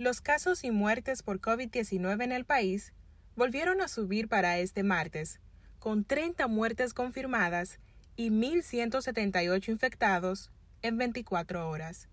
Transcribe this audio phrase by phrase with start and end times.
[0.00, 2.94] Los casos y muertes por COVID-19 en el país
[3.36, 5.40] volvieron a subir para este martes,
[5.78, 7.80] con 30 muertes confirmadas
[8.16, 10.50] y 1.178 infectados
[10.80, 12.08] en 24 horas.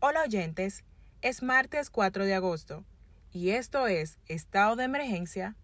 [0.00, 0.84] Hola oyentes,
[1.22, 2.84] es martes 4 de agosto
[3.32, 5.56] y esto es Estado de Emergencia,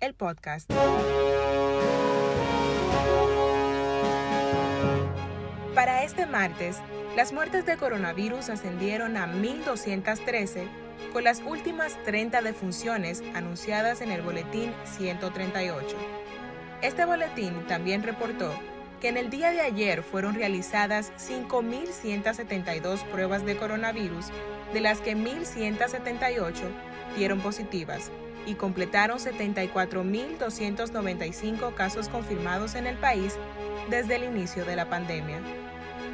[0.00, 0.70] el podcast.
[5.74, 6.76] Para este martes,
[7.16, 10.66] las muertes de coronavirus ascendieron a 1.213
[11.12, 15.94] con las últimas 30 defunciones anunciadas en el boletín 138.
[16.80, 18.50] Este boletín también reportó
[19.00, 24.26] que en el día de ayer fueron realizadas 5.172 pruebas de coronavirus,
[24.72, 26.54] de las que 1.178
[27.16, 28.10] dieron positivas
[28.46, 33.36] y completaron 74.295 casos confirmados en el país
[33.90, 35.42] desde el inicio de la pandemia.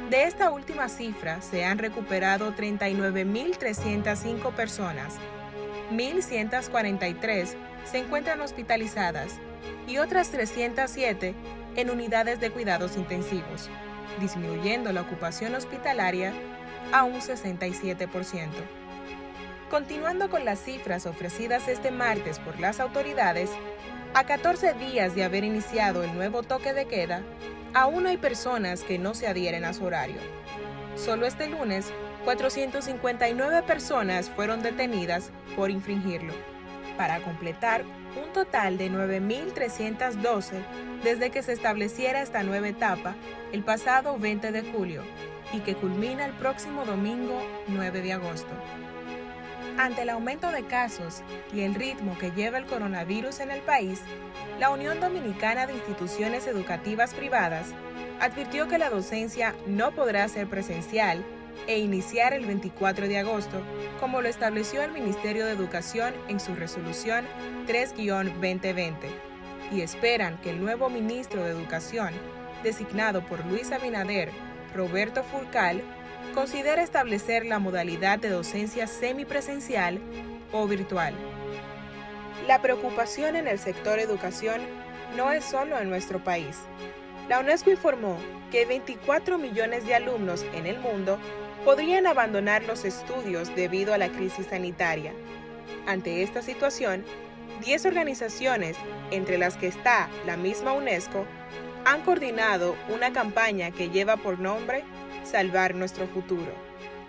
[0.09, 5.13] De esta última cifra se han recuperado 39.305 personas,
[5.91, 9.33] 1.143 se encuentran hospitalizadas
[9.87, 11.35] y otras 307
[11.75, 13.69] en unidades de cuidados intensivos,
[14.19, 16.33] disminuyendo la ocupación hospitalaria
[16.91, 18.49] a un 67%.
[19.69, 23.51] Continuando con las cifras ofrecidas este martes por las autoridades,
[24.15, 27.21] a 14 días de haber iniciado el nuevo toque de queda,
[27.73, 30.17] aún hay personas que no se adhieren a su horario.
[30.95, 31.91] Solo este lunes,
[32.25, 36.33] 459 personas fueron detenidas por infringirlo,
[36.97, 37.83] para completar
[38.21, 40.63] un total de 9.312
[41.03, 43.15] desde que se estableciera esta nueva etapa
[43.53, 45.03] el pasado 20 de julio
[45.53, 48.51] y que culmina el próximo domingo 9 de agosto.
[49.77, 51.21] Ante el aumento de casos
[51.53, 54.01] y el ritmo que lleva el coronavirus en el país,
[54.59, 57.67] la Unión Dominicana de Instituciones Educativas Privadas
[58.19, 61.23] advirtió que la docencia no podrá ser presencial
[61.67, 63.61] e iniciar el 24 de agosto,
[63.99, 67.25] como lo estableció el Ministerio de Educación en su resolución
[67.67, 68.93] 3-2020,
[69.71, 72.13] y esperan que el nuevo ministro de Educación,
[72.63, 74.31] designado por Luis Abinader,
[74.75, 75.81] Roberto Furcal,
[76.33, 79.99] considera establecer la modalidad de docencia semipresencial
[80.51, 81.13] o virtual.
[82.47, 84.61] La preocupación en el sector educación
[85.15, 86.57] no es solo en nuestro país.
[87.27, 88.17] La UNESCO informó
[88.51, 91.19] que 24 millones de alumnos en el mundo
[91.63, 95.13] podrían abandonar los estudios debido a la crisis sanitaria.
[95.85, 97.03] Ante esta situación,
[97.65, 98.77] 10 organizaciones,
[99.11, 101.25] entre las que está la misma UNESCO,
[101.85, 104.83] han coordinado una campaña que lleva por nombre
[105.23, 106.51] Salvar nuestro futuro,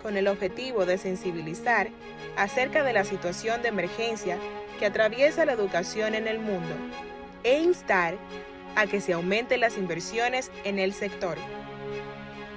[0.01, 1.89] con el objetivo de sensibilizar
[2.37, 4.37] acerca de la situación de emergencia
[4.79, 6.73] que atraviesa la educación en el mundo
[7.43, 8.15] e instar
[8.75, 11.37] a que se aumenten las inversiones en el sector.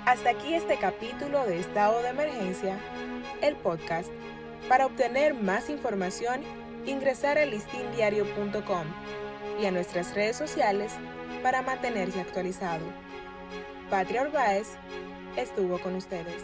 [0.07, 2.79] Hasta aquí este capítulo de Estado de Emergencia,
[3.41, 4.11] el podcast.
[4.69, 6.43] Para obtener más información,
[6.87, 8.87] ingresar a listindiario.com
[9.61, 10.93] y a nuestras redes sociales
[11.43, 12.85] para mantenerse actualizado.
[13.91, 14.69] Patria Orbaez
[15.37, 16.43] estuvo con ustedes.